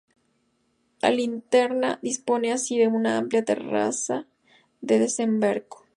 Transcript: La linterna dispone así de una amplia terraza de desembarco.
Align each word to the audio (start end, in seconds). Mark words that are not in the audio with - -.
La 0.99 1.11
linterna 1.11 1.99
dispone 2.01 2.51
así 2.51 2.79
de 2.79 2.87
una 2.87 3.17
amplia 3.19 3.45
terraza 3.45 4.25
de 4.81 4.97
desembarco. 4.97 5.85